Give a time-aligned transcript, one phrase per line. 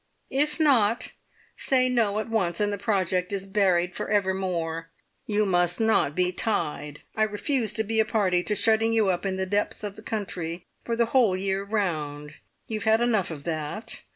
[0.31, 1.11] If not,
[1.55, 4.89] say no at once, and the project is buried for evermore.
[5.27, 7.03] You must not be tied.
[7.15, 10.01] I refuse to be a party to shutting you up in the depths of the
[10.01, 12.33] country for the whole year round.
[12.65, 14.01] You have had enough of that.